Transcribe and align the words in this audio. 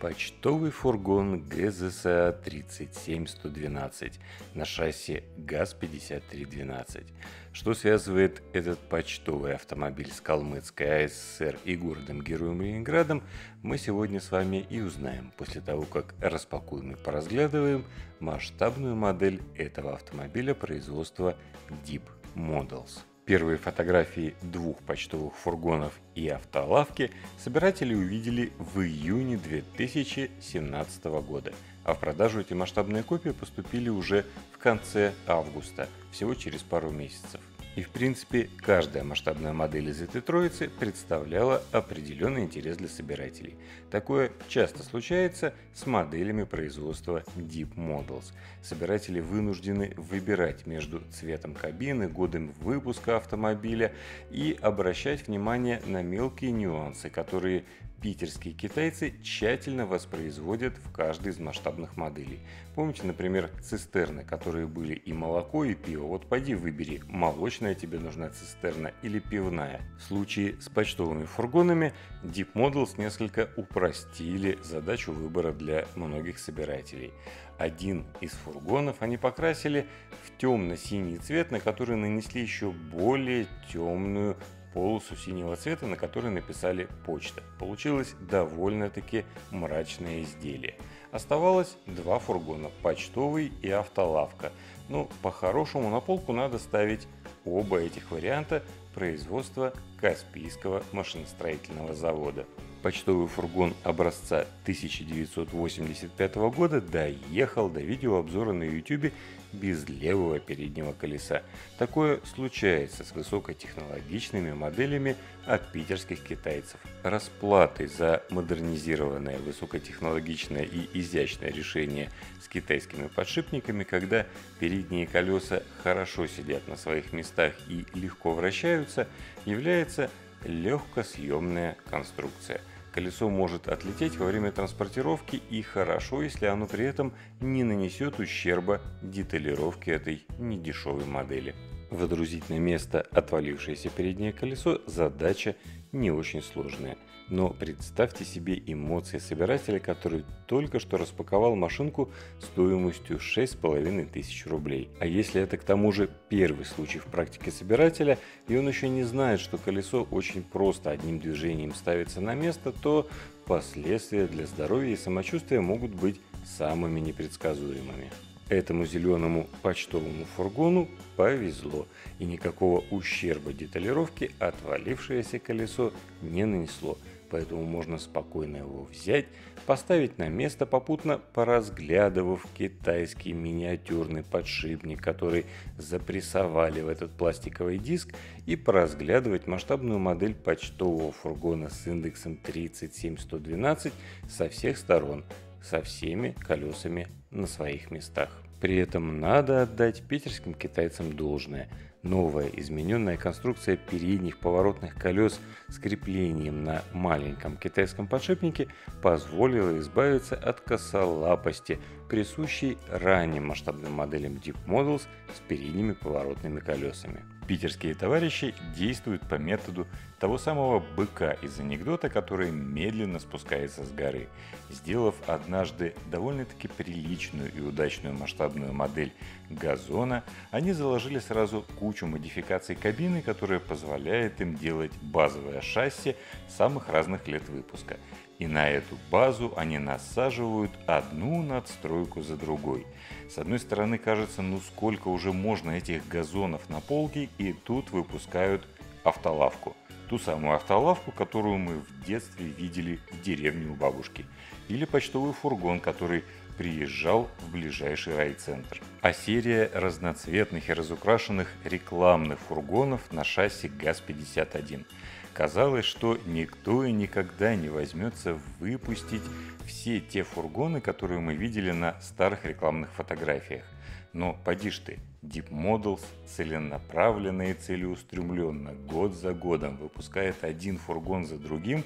Почтовый 0.00 0.70
фургон 0.70 1.42
ГЗСА 1.48 2.40
37112 2.44 4.20
на 4.54 4.64
шасси 4.64 5.24
ГАЗ-5312. 5.38 7.04
Что 7.52 7.74
связывает 7.74 8.40
этот 8.52 8.78
почтовый 8.78 9.56
автомобиль 9.56 10.12
с 10.12 10.20
Калмыцкой 10.20 11.06
АССР 11.06 11.58
и 11.64 11.74
городом-героем 11.74 12.62
Ленинградом, 12.62 13.24
мы 13.62 13.76
сегодня 13.76 14.20
с 14.20 14.30
вами 14.30 14.64
и 14.70 14.80
узнаем 14.80 15.32
после 15.36 15.60
того, 15.60 15.82
как 15.82 16.14
распакуем 16.20 16.92
и 16.92 16.94
поразглядываем 16.94 17.84
масштабную 18.20 18.94
модель 18.94 19.42
этого 19.56 19.94
автомобиля 19.94 20.54
производства 20.54 21.36
Deep 21.84 22.02
Models. 22.36 23.00
Первые 23.28 23.58
фотографии 23.58 24.34
двух 24.40 24.78
почтовых 24.78 25.36
фургонов 25.36 25.92
и 26.14 26.30
автолавки 26.30 27.10
собиратели 27.36 27.94
увидели 27.94 28.54
в 28.58 28.80
июне 28.80 29.36
2017 29.36 31.04
года, 31.04 31.52
а 31.84 31.92
в 31.92 32.00
продажу 32.00 32.40
эти 32.40 32.54
масштабные 32.54 33.02
копии 33.02 33.32
поступили 33.32 33.90
уже 33.90 34.24
в 34.50 34.56
конце 34.56 35.12
августа, 35.26 35.90
всего 36.10 36.34
через 36.34 36.62
пару 36.62 36.88
месяцев. 36.88 37.42
И 37.78 37.82
в 37.84 37.90
принципе 37.90 38.50
каждая 38.56 39.04
масштабная 39.04 39.52
модель 39.52 39.90
из 39.90 40.02
этой 40.02 40.20
троицы 40.20 40.68
представляла 40.68 41.62
определенный 41.70 42.42
интерес 42.42 42.76
для 42.76 42.88
собирателей. 42.88 43.54
Такое 43.88 44.32
часто 44.48 44.82
случается 44.82 45.54
с 45.74 45.86
моделями 45.86 46.42
производства 46.42 47.22
Deep 47.36 47.76
Models. 47.76 48.32
Собиратели 48.64 49.20
вынуждены 49.20 49.92
выбирать 49.96 50.66
между 50.66 51.02
цветом 51.12 51.54
кабины, 51.54 52.08
годом 52.08 52.52
выпуска 52.58 53.16
автомобиля 53.16 53.92
и 54.32 54.58
обращать 54.60 55.28
внимание 55.28 55.80
на 55.86 56.02
мелкие 56.02 56.50
нюансы, 56.50 57.10
которые 57.10 57.62
питерские 58.00 58.54
китайцы 58.54 59.14
тщательно 59.22 59.86
воспроизводят 59.86 60.74
в 60.78 60.92
каждой 60.92 61.32
из 61.32 61.38
масштабных 61.38 61.96
моделей. 61.96 62.40
Помните, 62.74 63.02
например, 63.04 63.50
цистерны, 63.60 64.24
которые 64.24 64.66
были 64.66 64.94
и 64.94 65.12
молоко, 65.12 65.64
и 65.64 65.74
пиво. 65.74 66.06
Вот 66.06 66.26
пойди 66.26 66.54
выбери, 66.54 67.02
молочная 67.06 67.74
тебе 67.74 67.98
нужна 67.98 68.30
цистерна 68.30 68.92
или 69.02 69.18
пивная. 69.18 69.80
В 69.98 70.02
случае 70.02 70.60
с 70.60 70.68
почтовыми 70.68 71.24
фургонами 71.24 71.92
Deep 72.22 72.52
Models 72.54 72.94
несколько 72.98 73.50
упростили 73.56 74.58
задачу 74.62 75.12
выбора 75.12 75.52
для 75.52 75.86
многих 75.94 76.38
собирателей. 76.38 77.12
Один 77.58 78.06
из 78.20 78.30
фургонов 78.30 78.96
они 79.00 79.16
покрасили 79.16 79.86
в 80.22 80.38
темно-синий 80.38 81.18
цвет, 81.18 81.50
на 81.50 81.58
который 81.58 81.96
нанесли 81.96 82.40
еще 82.40 82.70
более 82.70 83.46
темную 83.72 84.36
полосу 84.74 85.16
синего 85.16 85.56
цвета, 85.56 85.86
на 85.86 85.96
которой 85.96 86.30
написали 86.30 86.88
«почта». 87.06 87.42
Получилось 87.58 88.14
довольно-таки 88.20 89.24
мрачное 89.50 90.22
изделие. 90.22 90.74
Оставалось 91.10 91.76
два 91.86 92.18
фургона– 92.18 92.70
почтовый 92.82 93.52
и 93.62 93.70
автолавка. 93.70 94.52
Ну, 94.88 95.08
по-хорошему 95.22 95.90
на 95.90 96.00
полку 96.00 96.32
надо 96.32 96.58
ставить 96.58 97.06
оба 97.44 97.78
этих 97.80 98.10
варианта 98.10 98.62
производства 98.94 99.72
Каспийского 100.00 100.82
машиностроительного 100.92 101.94
завода. 101.94 102.44
Почтовый 102.88 103.28
фургон 103.28 103.74
образца 103.84 104.46
1985 104.62 106.36
года 106.36 106.80
доехал 106.80 107.68
до 107.68 107.80
видеообзора 107.80 108.52
на 108.52 108.62
YouTube 108.62 109.12
без 109.52 109.86
левого 109.86 110.38
переднего 110.38 110.94
колеса. 110.94 111.42
Такое 111.76 112.18
случается 112.34 113.04
с 113.04 113.12
высокотехнологичными 113.12 114.54
моделями 114.54 115.16
от 115.44 115.70
питерских 115.70 116.22
китайцев. 116.22 116.80
Расплаты 117.02 117.88
за 117.88 118.22
модернизированное 118.30 119.36
высокотехнологичное 119.36 120.62
и 120.62 120.88
изящное 120.98 121.52
решение 121.52 122.10
с 122.42 122.48
китайскими 122.48 123.08
подшипниками, 123.08 123.84
когда 123.84 124.24
передние 124.60 125.06
колеса 125.06 125.62
хорошо 125.82 126.26
сидят 126.26 126.66
на 126.66 126.78
своих 126.78 127.12
местах 127.12 127.52
и 127.68 127.84
легко 127.92 128.32
вращаются, 128.32 129.06
является 129.44 130.08
легкосъемная 130.46 131.76
конструкция. 131.90 132.62
Колесо 132.98 133.30
может 133.30 133.68
отлететь 133.68 134.16
во 134.16 134.26
время 134.26 134.50
транспортировки 134.50 135.36
и 135.50 135.62
хорошо, 135.62 136.20
если 136.20 136.46
оно 136.46 136.66
при 136.66 136.84
этом 136.84 137.14
не 137.38 137.62
нанесет 137.62 138.18
ущерба 138.18 138.80
деталировке 139.02 139.92
этой 139.92 140.26
недешевой 140.40 141.04
модели. 141.04 141.54
Водрузить 141.90 142.48
на 142.50 142.58
место 142.58 143.00
отвалившееся 143.10 143.90
переднее 143.90 144.32
колесо 144.32 144.80
задача 144.86 145.56
не 145.92 146.10
очень 146.10 146.42
сложная– 146.42 146.96
но 147.30 147.50
представьте 147.50 148.24
себе 148.24 148.60
эмоции 148.66 149.18
собирателя, 149.18 149.78
который 149.78 150.24
только 150.46 150.78
что 150.78 150.96
распаковал 150.96 151.54
машинку 151.56 152.10
стоимостью 152.40 153.18
6,5 153.18 154.10
тысяч 154.10 154.46
рублей. 154.46 154.88
А 154.98 155.06
если 155.06 155.42
это 155.42 155.56
к 155.58 155.64
тому 155.64 155.92
же 155.92 156.08
первый 156.28 156.64
случай 156.64 156.98
в 156.98 157.04
практике 157.04 157.50
собирателя, 157.50 158.18
и 158.48 158.56
он 158.56 158.68
еще 158.68 158.88
не 158.88 159.04
знает, 159.04 159.40
что 159.40 159.58
колесо 159.58 160.06
очень 160.10 160.42
просто 160.42 160.90
одним 160.90 161.18
движением 161.18 161.74
ставится 161.74 162.20
на 162.20 162.34
место, 162.34 162.72
то 162.72 163.08
последствия 163.44 164.26
для 164.26 164.46
здоровья 164.46 164.92
и 164.92 164.96
самочувствия 164.96 165.60
могут 165.60 165.90
быть 165.90 166.20
самыми 166.44 167.00
непредсказуемыми. 167.00 168.10
Этому 168.48 168.86
зеленому 168.86 169.46
почтовому 169.62 170.24
фургону 170.36 170.88
повезло, 171.16 171.86
и 172.18 172.24
никакого 172.24 172.82
ущерба 172.90 173.52
деталировки 173.52 174.30
отвалившееся 174.38 175.38
колесо 175.38 175.92
не 176.22 176.44
нанесло– 176.46 176.98
поэтому 177.30 177.64
можно 177.64 177.98
спокойно 177.98 178.58
его 178.58 178.84
взять, 178.84 179.26
поставить 179.66 180.18
на 180.18 180.28
место, 180.28 180.66
попутно 180.66 181.18
поразглядывав 181.18 182.46
китайский 182.56 183.32
миниатюрный 183.32 184.22
подшипник, 184.22 185.02
который 185.02 185.46
запрессовали 185.76 186.80
в 186.80 186.88
этот 186.88 187.12
пластиковый 187.12 187.78
диск, 187.78 188.14
и 188.46 188.56
поразглядывать 188.56 189.46
масштабную 189.46 189.98
модель 189.98 190.34
почтового 190.34 191.12
фургона 191.12 191.70
с 191.70 191.86
индексом 191.86 192.36
37112 192.36 193.92
со 194.28 194.48
всех 194.48 194.78
сторон, 194.78 195.24
со 195.62 195.82
всеми 195.82 196.34
колесами 196.46 197.08
на 197.30 197.46
своих 197.46 197.90
местах. 197.90 198.30
При 198.60 198.76
этом 198.76 199.20
надо 199.20 199.62
отдать 199.62 200.02
питерским 200.02 200.54
китайцам 200.54 201.14
должное– 201.14 201.68
Новая 202.02 202.46
измененная 202.46 203.16
конструкция 203.16 203.76
передних 203.76 204.38
поворотных 204.38 204.94
колес 204.94 205.40
с 205.68 205.78
креплением 205.78 206.62
на 206.62 206.82
маленьком 206.92 207.56
китайском 207.56 208.06
подшипнике 208.06 208.68
позволила 209.02 209.76
избавиться 209.78 210.36
от 210.36 210.60
косолапости, 210.60 211.80
присущей 212.08 212.78
ранним 212.88 213.48
масштабным 213.48 213.92
моделям 213.92 214.34
Deep 214.34 214.56
Models 214.66 215.02
с 215.34 215.40
передними 215.48 215.92
поворотными 215.92 216.60
колесами. 216.60 217.24
Питерские 217.48 217.94
товарищи 217.94 218.54
действуют 218.76 219.26
по 219.26 219.36
методу 219.36 219.86
того 220.20 220.36
самого 220.36 220.80
быка 220.80 221.32
из 221.32 221.58
анекдота, 221.58 222.10
который 222.10 222.50
медленно 222.50 223.18
спускается 223.18 223.86
с 223.86 223.90
горы. 223.90 224.28
Сделав 224.68 225.14
однажды 225.26 225.94
довольно-таки 226.10 226.68
приличную 226.68 227.50
и 227.54 227.60
удачную 227.62 228.14
масштабную 228.14 228.74
модель 228.74 229.14
газона, 229.48 230.24
они 230.50 230.72
заложили 230.72 231.20
сразу 231.20 231.64
кучу 231.78 232.04
модификаций 232.04 232.76
кабины, 232.76 233.22
которая 233.22 233.60
позволяет 233.60 234.42
им 234.42 234.54
делать 234.54 234.92
базовое 235.00 235.62
шасси 235.62 236.16
самых 236.48 236.90
разных 236.90 237.26
лет 237.28 237.48
выпуска. 237.48 237.96
И 238.38 238.46
на 238.46 238.68
эту 238.68 238.96
базу 239.10 239.52
они 239.56 239.78
насаживают 239.78 240.70
одну 240.86 241.42
надстройку 241.42 242.22
за 242.22 242.36
другой. 242.36 242.86
С 243.28 243.38
одной 243.38 243.58
стороны 243.58 243.98
кажется, 243.98 244.42
ну 244.42 244.60
сколько 244.60 245.08
уже 245.08 245.32
можно 245.32 245.72
этих 245.72 246.06
газонов 246.06 246.68
на 246.70 246.80
полке, 246.80 247.28
и 247.38 247.52
тут 247.52 247.90
выпускают 247.90 248.66
автолавку. 249.02 249.76
Ту 250.08 250.18
самую 250.18 250.54
автолавку, 250.54 251.10
которую 251.10 251.58
мы 251.58 251.78
в 251.80 252.04
детстве 252.04 252.46
видели 252.46 253.00
в 253.10 253.20
деревне 253.20 253.70
у 253.70 253.74
бабушки. 253.74 254.24
Или 254.68 254.84
почтовый 254.84 255.32
фургон, 255.32 255.80
который 255.80 256.24
приезжал 256.56 257.28
в 257.40 257.52
ближайший 257.52 258.16
райцентр. 258.16 258.80
А 259.00 259.12
серия 259.12 259.70
разноцветных 259.72 260.68
и 260.68 260.72
разукрашенных 260.72 261.48
рекламных 261.64 262.38
фургонов 262.40 263.12
на 263.12 263.22
шасси 263.22 263.68
ГАЗ-51. 263.68 264.84
Казалось, 265.34 265.84
что 265.84 266.18
никто 266.26 266.84
и 266.84 266.92
никогда 266.92 267.54
не 267.54 267.68
возьмется 267.68 268.38
выпустить 268.58 269.22
все 269.66 270.00
те 270.00 270.24
фургоны, 270.24 270.80
которые 270.80 271.20
мы 271.20 271.34
видели 271.34 271.70
на 271.70 272.00
старых 272.00 272.44
рекламных 272.44 272.90
фотографиях. 272.90 273.64
Но 274.12 274.36
поди 274.44 274.70
ж 274.70 274.78
ты, 274.78 274.98
Deep 275.22 275.50
Models 275.50 276.02
целенаправленно 276.26 277.50
и 277.50 277.54
целеустремленно 277.54 278.72
год 278.72 279.14
за 279.14 279.32
годом 279.32 279.76
выпускает 279.76 280.42
один 280.42 280.78
фургон 280.78 281.26
за 281.26 281.38
другим, 281.38 281.84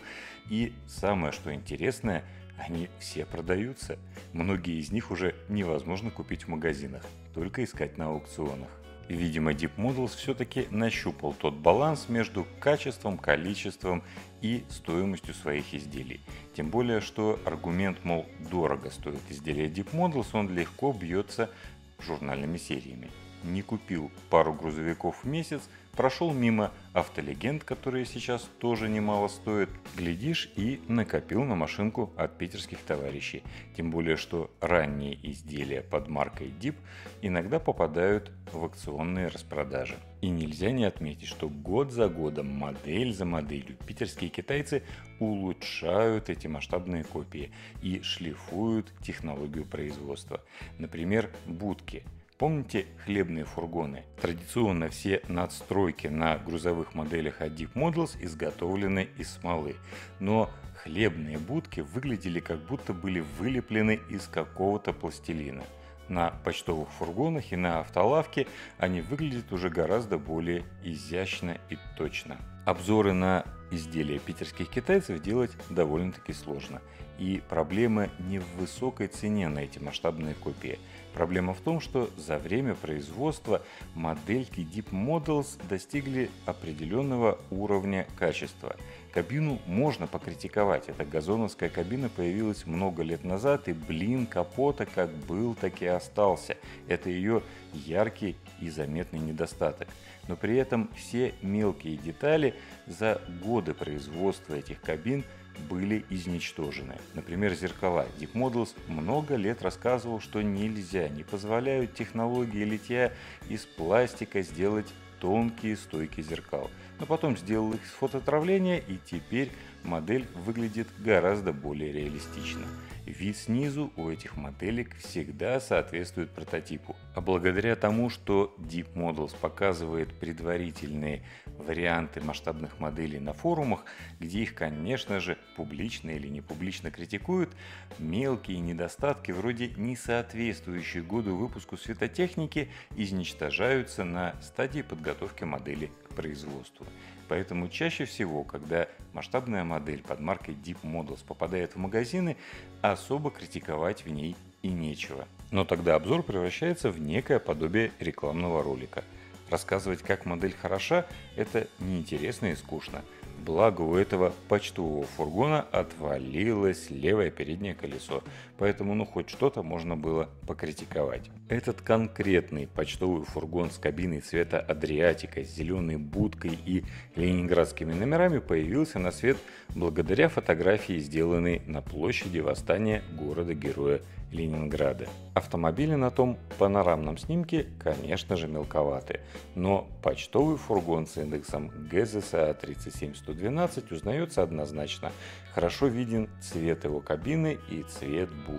и 0.49 0.73
самое 0.87 1.33
что 1.33 1.53
интересное, 1.53 2.25
они 2.59 2.89
все 2.99 3.27
продаются. 3.27 3.99
Многие 4.33 4.79
из 4.79 4.93
них 4.93 5.11
уже 5.11 5.35
невозможно 5.49 6.11
купить 6.11 6.45
в 6.45 6.49
магазинах, 6.49 7.03
только 7.35 7.65
искать 7.65 7.99
на 7.99 8.07
аукционах. 8.07 8.82
Видимо, 9.09 9.53
Deep 9.53 9.73
Models 9.77 10.17
все-таки 10.17 10.69
нащупал 10.71 11.35
тот 11.35 11.55
баланс 11.55 12.09
между 12.09 12.47
качеством, 12.61 13.19
количеством 13.19 14.03
и 14.41 14.65
стоимостью 14.69 15.35
своих 15.35 15.75
изделий. 15.75 16.21
Тем 16.55 16.71
более, 16.71 17.01
что 17.01 17.39
аргумент, 17.45 18.05
мол, 18.05 18.27
дорого 18.51 18.91
стоит 18.91 19.21
изделие 19.29 19.69
Deep 19.69 19.91
Models, 19.93 20.29
он 20.33 20.49
легко 20.55 20.93
бьется 20.93 21.51
журнальными 21.99 22.59
сериями. 22.59 23.11
Не 23.43 23.63
купил 23.63 24.11
пару 24.31 24.53
грузовиков 24.53 25.25
в 25.25 25.27
месяц, 25.27 25.63
прошел 25.97 26.33
мимо 26.33 26.73
автолегенд, 26.93 27.65
которые 27.65 28.07
сейчас 28.07 28.49
тоже 28.59 28.89
немало 28.89 29.29
стоят, 29.29 29.69
глядишь 29.97 30.51
и 30.57 30.81
накопил 30.89 31.43
на 31.45 31.55
машинку 31.55 32.13
от 32.17 32.39
питерских 32.39 32.79
товарищей. 32.79 33.43
Тем 33.77 33.91
более, 33.91 34.17
что 34.17 34.51
ранние 34.61 35.19
изделия 35.31 35.83
под 35.83 36.09
маркой 36.09 36.49
Deep 36.49 36.77
иногда 37.21 37.59
попадают 37.59 38.31
в 38.53 38.65
акционные 38.65 39.29
распродажи. 39.29 39.97
И 40.21 40.29
нельзя 40.29 40.71
не 40.71 40.85
отметить, 40.85 41.29
что 41.29 41.49
год 41.49 41.91
за 41.91 42.09
годом, 42.09 42.47
модель 42.47 43.13
за 43.13 43.25
моделью, 43.25 43.77
питерские 43.87 44.31
китайцы 44.31 44.85
улучшают 45.19 46.31
эти 46.31 46.47
масштабные 46.47 47.03
копии 47.03 47.51
и 47.83 48.03
шлифуют 48.03 48.93
технологию 49.03 49.65
производства. 49.65 50.41
Например, 50.79 51.29
будки– 51.47 52.05
Помните 52.43 52.87
хлебные 53.05 53.45
фургоны? 53.45 54.03
Традиционно 54.21 54.89
все 54.89 55.23
надстройки 55.29 56.09
на 56.09 56.39
грузовых 56.39 56.93
моделях 56.93 57.41
Deep 57.41 57.75
Models 57.75 58.17
изготовлены 58.19 59.09
из 59.17 59.35
смолы. 59.35 59.77
Но 60.19 60.51
хлебные 60.83 61.39
будки 61.39 61.79
выглядели 61.79 62.41
как 62.41 62.59
будто 62.67 62.93
были 62.93 63.21
вылеплены 63.39 64.01
из 64.11 64.27
какого-то 64.27 64.93
пластилина. 64.93 65.63
На 66.09 66.31
почтовых 66.43 66.91
фургонах 66.91 67.53
и 67.53 67.57
на 67.57 67.79
автолавке 67.79 68.49
они 68.77 69.03
выглядят 69.03 69.53
уже 69.53 69.71
гораздо 69.71 70.19
более 70.19 70.65
изящно 70.83 71.59
и 71.71 71.79
точно. 71.97 72.39
Обзоры 72.65 73.13
на 73.13 73.45
изделия 73.73 74.21
питерских 74.21 74.69
китайцев 74.69 75.21
делать 75.21 75.51
довольно-таки 75.69 76.33
сложно. 76.33 76.81
И 77.19 77.43
проблема 77.49 78.09
не 78.21 78.39
в 78.39 78.47
высокой 78.57 79.09
цене 79.09 79.49
на 79.49 79.61
эти 79.61 79.79
масштабные 79.79 80.35
копии– 80.35 80.79
Проблема 81.15 81.53
в 81.53 81.61
том, 81.61 81.81
что 81.81 82.09
за 82.17 82.39
время 82.39 82.75
производства 82.75 83.63
модельки 83.95 84.61
Deep 84.61 84.91
Models 84.91 85.61
достигли 85.69 86.31
определенного 86.47 87.39
уровня 87.51 88.07
качества. 88.19 88.77
Кабину 89.13 89.59
можно 89.67 90.07
покритиковать. 90.07 90.89
Эта 90.89 91.05
газоновская 91.05 91.69
кабина 91.69 92.09
появилась 92.09 92.65
много 92.65 93.03
лет 93.03 93.25
назад, 93.25 93.69
и 93.69 93.75
блин 93.75 94.27
капота 94.27 94.87
как 94.87 95.11
был, 95.11 95.55
так 95.55 95.83
и 95.83 95.87
остался. 95.87 96.57
Это 96.89 97.11
ее 97.11 97.43
яркий 97.75 98.37
и 98.61 98.71
заметный 98.71 99.19
недостаток. 99.19 99.89
Но 100.29 100.37
при 100.37 100.57
этом 100.57 100.91
все 100.95 101.35
мелкие 101.43 101.97
детали 101.97 102.55
за 102.87 103.21
годы 103.43 103.75
производства 103.75 104.55
этих 104.55 104.81
кабин– 104.81 105.25
были 105.69 106.05
изничтожены. 106.11 106.97
Например, 107.15 107.55
зеркала. 107.55 108.07
Deep 108.19 108.33
Models 108.33 108.71
много 108.89 109.37
лет 109.37 109.63
рассказывал, 109.63 110.21
что 110.21 110.43
нельзя, 110.43 111.09
не 111.09 111.25
позволяют 111.25 111.95
технологии 111.95 112.65
литья 112.65 113.13
из 113.49 113.65
пластика 113.65 114.43
сделать 114.43 114.87
тонкие 115.21 115.77
стойки 115.77 116.21
зеркал. 116.21 116.71
Но 116.99 117.07
потом 117.07 117.37
сделал 117.37 117.73
их 117.73 117.87
с 117.87 117.91
фототравления 117.91 118.79
и 118.79 118.99
теперь 119.05 119.51
модель 119.83 120.27
выглядит 120.35 120.89
гораздо 120.99 121.53
более 121.53 121.93
реалистично. 121.93 122.67
Вид 123.07 123.37
снизу 123.37 123.93
у 123.97 124.11
этих 124.11 124.37
моделек 124.37 124.97
всегда 124.97 125.59
соответствует 125.59 126.31
прототипу. 126.31 126.97
А 127.15 127.21
благодаря 127.21 127.75
тому, 127.75 128.11
что 128.11 128.55
Deep 128.59 128.95
Models 128.95 129.35
показывает 129.39 130.13
предварительные 130.15 131.23
варианты 131.59 132.21
масштабных 132.21 132.79
моделей 132.79 133.19
на 133.19 133.33
форумах, 133.33 133.85
где 134.21 134.43
их, 134.43 134.55
конечно 134.55 135.19
же, 135.19 135.37
публично 135.57 136.11
или 136.11 136.29
не 136.29 136.41
публично 136.41 136.93
критикуют, 136.93 137.51
мелкие 137.99 138.61
недостатки, 138.61 139.33
вроде 139.33 139.69
не 139.71 139.97
соответствующие 139.97 141.03
году 141.03 141.35
выпуску 141.35 141.77
светотехники, 141.77 142.71
изничтожаются 142.97 144.05
на 144.05 144.41
стадии 144.41 144.83
подготовки 144.83 145.43
модели 145.43 145.91
к 146.09 146.15
производству. 146.15 146.87
Поэтому 147.33 147.69
чаще 147.69 148.05
всего, 148.05 148.45
когда 148.45 148.89
масштабная 149.15 149.65
модель 149.65 150.03
под 150.03 150.21
маркой 150.21 150.55
Deep 150.55 150.77
Models 150.83 151.21
попадает 151.27 151.73
в 151.73 151.79
магазины, 151.79 152.37
особо 152.83 153.31
критиковать 153.31 154.05
в 154.05 154.11
ней 154.11 154.37
и 154.61 154.69
нечего. 154.69 155.27
Но 155.51 155.65
тогда 155.65 155.95
обзор 155.95 156.25
превращается 156.25 156.91
в 156.91 157.01
некое 157.01 157.39
подобие 157.39 157.91
рекламного 158.01 158.63
ролика. 158.63 159.03
Рассказывать, 159.49 160.03
как 160.03 160.27
модель 160.27 160.55
хороша, 160.61 161.07
это 161.35 161.69
неинтересно 161.79 162.49
и 162.49 162.55
скучно– 162.55 163.01
Благо 163.45 163.81
у 163.81 163.97
этого 163.97 164.33
почтового 164.49 165.05
фургона 165.05 165.63
отвалилось 165.73 166.91
левое 166.91 167.33
переднее 167.33 167.75
колесо, 167.75 168.23
поэтому 168.63 168.95
ну 168.95 169.05
хоть 169.05 169.29
что-то 169.29 169.65
можно 169.65 169.97
было 169.97 170.29
покритиковать. 170.47 171.33
Этот 171.49 171.83
конкретный 171.83 172.69
почтовый 172.69 173.25
фургон 173.25 173.73
с 173.73 173.77
кабиной 173.77 174.21
цвета 174.21 174.61
Адриатика, 174.61 175.43
с 175.43 175.49
зеленой 175.49 175.97
будкой 175.97 176.57
и 176.65 176.85
ленинградскими 177.17 177.93
номерами 177.93 178.39
появился 178.39 179.01
на 179.01 179.11
свет 179.11 179.37
благодаря 179.75 180.29
фотографии, 180.29 180.99
сделанной 180.99 181.63
на 181.67 181.83
площади 181.83 182.39
восстания 182.39 183.03
города-героя 183.19 184.01
Ленинграда. 184.33 185.09
Автомобили 185.35 185.95
на 185.95 186.11
том 186.11 186.39
панорамном 186.59 187.19
снимке, 187.19 187.67
конечно 187.79 188.37
же, 188.37 188.49
мелковаты, 188.49 189.21
но 189.55 189.89
почтовый 190.03 190.57
фургон 190.57 191.07
с 191.07 191.17
индексом 191.19 191.71
ГЗСА 191.91 192.57
37112 192.61 193.93
узнается 193.93 194.43
однозначно. 194.43 195.13
Хорошо 195.55 195.87
виден 195.87 196.29
цвет 196.41 196.85
его 196.85 197.01
кабины 197.01 197.59
и 197.71 197.83
цвет 197.83 198.31
будки, 198.31 198.52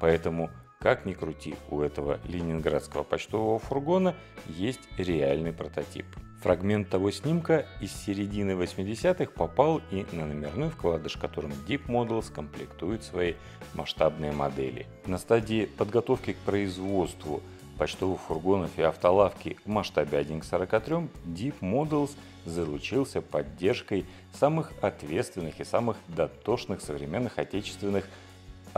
поэтому 0.00 0.50
как 0.78 1.06
ни 1.06 1.14
крути, 1.14 1.54
у 1.70 1.80
этого 1.80 2.20
ленинградского 2.28 3.02
почтового 3.02 3.58
фургона 3.58 4.14
есть 4.46 4.80
реальный 4.98 5.52
прототип. 5.52 6.04
Фрагмент 6.42 6.90
того 6.90 7.10
снимка 7.10 7.66
из 7.80 7.92
середины 7.92 8.52
80-х 8.52 9.32
попал 9.32 9.80
и 9.90 10.06
на 10.12 10.26
номерной 10.26 10.68
вкладыш, 10.68 11.16
которым 11.16 11.52
Deep 11.66 11.86
Models 11.86 12.30
комплектует 12.32 13.02
свои 13.02 13.34
масштабные 13.74 14.32
модели. 14.32 14.86
На 15.06 15.18
стадии 15.18 15.64
подготовки 15.64 16.34
к 16.34 16.38
производству 16.38 17.42
почтовых 17.78 18.20
фургонов 18.20 18.70
и 18.78 18.82
автолавки 18.82 19.56
в 19.64 19.68
масштабе 19.68 20.18
1 20.18 20.40
к 20.40 20.44
43 20.44 20.96
Deep 21.24 21.54
Models 21.60 22.10
заручился 22.44 23.22
поддержкой 23.22 24.06
самых 24.32 24.72
ответственных 24.82 25.58
и 25.60 25.64
самых 25.64 25.96
дотошных 26.08 26.80
современных 26.80 27.38
отечественных 27.38 28.06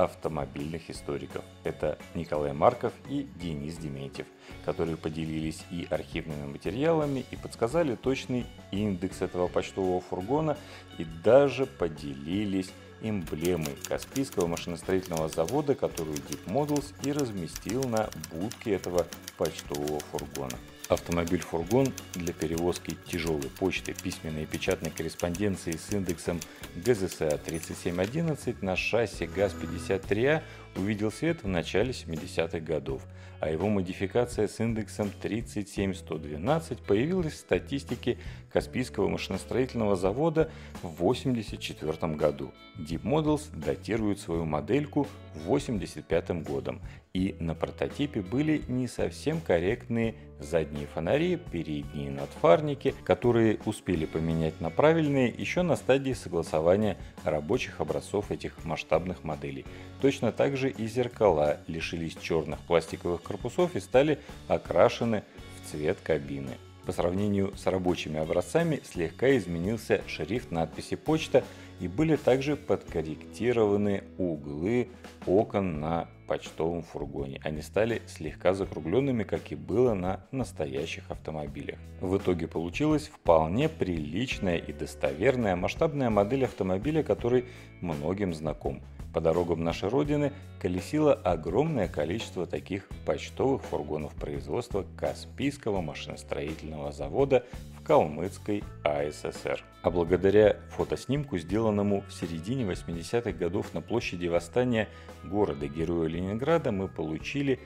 автомобильных 0.05 0.91
историков. 0.91 1.45
Это 1.65 1.99
Николай 2.15 2.53
Марков 2.53 2.93
и 3.09 3.27
Денис 3.35 3.77
Дементьев, 3.77 4.27
которые 4.65 4.97
поделились 4.97 5.65
и 5.73 5.89
архивными 5.91 6.47
материалами, 6.47 7.25
и 7.33 7.37
подсказали 7.37 7.97
точный 7.97 8.47
индекс 8.71 9.23
этого 9.23 9.49
почтового 9.49 10.01
фургона, 10.01 10.57
и 10.99 11.05
даже 11.25 11.67
поделились 11.67 12.71
эмблемой 13.03 13.77
Каспийского 13.89 14.47
машиностроительного 14.47 15.29
завода, 15.29 15.75
которую 15.75 16.17
Deep 16.17 16.47
Models 16.47 16.95
и 17.03 17.11
разместил 17.11 17.83
на 17.83 18.09
будке 18.31 18.75
этого 18.75 19.05
почтового 19.37 19.99
фургона. 20.13 20.57
Автомобиль-фургон 20.89 21.93
для 22.15 22.33
перевозки 22.33 22.97
тяжелой 23.07 23.51
почты, 23.59 23.95
письменной 23.95 24.45
и 24.45 24.47
печатной 24.47 24.91
корреспонденции 24.91 25.73
с 25.73 25.93
индексом 25.93 26.41
ГЗСА 26.77 27.39
3711 27.45 28.63
на 28.63 28.75
шасси 28.75 29.27
ГАЗ-53А 29.27 30.43
увидел 30.77 31.11
свет 31.11 31.43
в 31.43 31.49
начале 31.49 31.91
70-х 31.91 32.61
годов, 32.61 33.03
а 33.41 33.51
его 33.51 33.69
модификация 33.69 34.49
с 34.49 34.61
индексом 34.61 35.11
37112 35.23 36.79
появилась 36.81 37.35
в 37.35 37.37
статистике 37.37 38.19
Каспийского 38.53 39.09
машиностроительного 39.09 39.97
завода 39.97 40.51
в 40.83 41.01
1984 41.01 42.15
году. 42.15 42.53
Deep 42.79 43.03
Models 43.03 43.43
датирует 43.57 44.21
свою 44.21 44.45
модельку 44.45 45.07
1985 45.47 46.43
годом, 46.45 46.81
и 47.15 47.37
на 47.41 47.55
прототипе 47.55 48.21
были 48.23 48.63
не 48.69 48.87
совсем 48.87 49.41
корректные 49.41 50.15
задние 50.39 50.87
фонари, 50.87 51.37
передние 51.37 52.11
надфарники, 52.11 52.95
которые 53.05 53.59
успели 53.65 54.07
поменять 54.07 54.61
на 54.61 54.71
правильные 54.71 55.29
еще 55.29 55.63
на 55.63 55.77
стадии 55.77 56.13
согласования 56.13 56.97
рабочих 57.25 57.81
образцов 57.81 58.31
этих 58.31 58.65
масштабных 58.65 59.25
моделей. 59.25 59.65
Точно 60.01 60.31
так 60.31 60.57
же 60.57 60.71
и 60.71 60.87
зеркала 60.87 61.59
лишились 61.67 62.17
черных 62.17 62.61
пластиковых 62.61 63.23
корпусов 63.23 63.75
и 63.75 63.81
стали 63.81 64.19
окрашены 64.47 65.25
в 65.57 65.71
цвет 65.71 65.99
кабины. 66.03 66.57
По 66.87 66.93
сравнению 66.93 67.55
с 67.55 67.67
рабочими 67.67 68.19
образцами 68.19 68.81
слегка 68.83 69.37
изменился 69.37 70.01
шрифт 70.07 70.51
надписи 70.51 70.97
«Почта» 70.97 71.45
и 71.81 71.89
были 71.89 72.17
также 72.17 72.57
подкорректированы 72.57 74.05
углы 74.17 74.89
окон 75.27 75.81
на 75.81 76.09
почтовом 76.27 76.83
фургоне. 76.83 77.41
Они 77.45 77.61
стали 77.61 78.01
слегка 78.07 78.55
закругленными, 78.55 79.25
как 79.25 79.53
и 79.53 79.55
было 79.55 79.95
на 79.95 80.25
настоящих 80.31 81.11
автомобилях. 81.11 81.79
В 82.01 82.17
итоге 82.17 82.47
получилась 82.47 83.09
вполне 83.09 83.69
приличная 83.69 84.57
и 84.57 84.73
достоверная 84.73 85.57
масштабная 85.57 86.09
модель 86.09 86.45
автомобиля, 86.45 87.03
который 87.03 87.45
многим 87.81 88.33
знаком. 88.33 88.81
По 89.13 89.21
дорогам 89.21 89.65
нашей 89.65 89.89
Родины 89.89 90.33
колесило 90.61 91.15
огромное 91.15 91.89
количество 91.89 92.47
таких 92.47 92.89
почтовых 93.07 93.63
фургонов 93.63 94.15
производства 94.15 94.85
Каспийского 94.97 95.81
машиностроительного 95.81 96.93
завода 96.93 97.45
в 97.79 97.83
Калмыцкой 97.83 98.63
АССР. 98.85 99.65
А 99.83 99.91
благодаря 99.91 100.59
фотоснимку, 100.71 101.39
сделанному 101.39 102.03
в 102.03 102.13
середине 102.13 102.65
80-х 102.65 103.33
годов 103.33 103.73
на 103.73 103.81
площади 103.81 104.27
Восстания 104.27 104.89
города-героя 105.25 106.09
Ленинграда, 106.09 106.71
мы 106.71 106.89
получили 106.89 107.61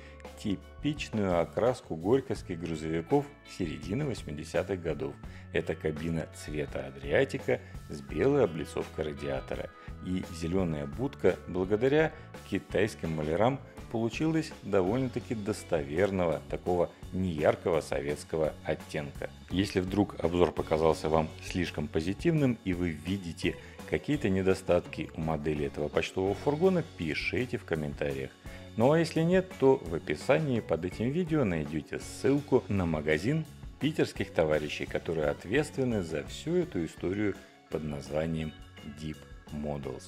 типичную 0.82 1.40
окраску 1.40 1.94
горьковских 1.94 2.60
грузовиков 2.60 3.24
середины 3.56 4.02
80-х 4.02 4.76
годов. 4.76 5.14
Это 5.52 5.74
кабина 5.74 6.26
цвета 6.34 6.86
Адриатика 6.86 7.60
с 7.88 8.00
белой 8.00 8.44
облицовкой 8.44 9.06
радиатора– 9.06 9.70
и 10.04 10.24
зеленая 10.34 10.86
будка 10.86 11.36
благодаря 11.48 12.12
китайским 12.50 13.16
малярам 13.16 13.60
получилась 13.90 14.52
довольно-таки 14.62 15.34
достоверного, 15.34 16.40
такого 16.48 16.90
неяркого 17.12 17.80
советского 17.80 18.54
оттенка. 18.64 19.30
Если 19.50 19.80
вдруг 19.80 20.16
обзор 20.18 20.52
показался 20.52 21.08
вам 21.08 21.28
слишком 21.44 21.88
позитивным 21.88 22.58
и 22.64 22.72
вы 22.72 22.90
видите 22.90 23.56
какие-то 23.90 24.30
недостатки 24.30 25.10
у 25.14 25.20
модели 25.20 25.66
этого 25.66 25.88
почтового 25.88 26.34
фургона, 26.34 26.82
пишите 26.96 27.58
в 27.58 27.64
комментариях. 27.64 28.30
Ну 28.76 28.92
а 28.92 28.98
если 28.98 29.20
нет, 29.20 29.52
то 29.60 29.76
в 29.76 29.94
описании 29.94 30.60
под 30.60 30.84
этим 30.84 31.10
видео 31.10 31.44
найдете 31.44 32.00
ссылку 32.00 32.64
на 32.68 32.86
магазин 32.86 33.44
питерских 33.80 34.32
товарищей, 34.32 34.86
которые 34.86 35.28
ответственны 35.28 36.02
за 36.02 36.24
всю 36.24 36.56
эту 36.56 36.84
историю 36.84 37.34
под 37.70 37.84
названием 37.84 38.52
Deep 39.00 39.18
Models. 39.52 40.04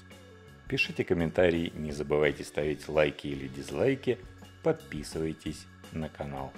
Пишите 0.69 1.05
комментарии, 1.05 1.73
не 1.75 1.93
забывайте 1.93 2.43
ставить 2.43 2.89
лайки 2.89 3.27
или 3.27 3.49
дизлайки, 3.49 4.19
подписывайтесь 4.63 5.67
на 5.93 6.09
канал. 6.09 6.51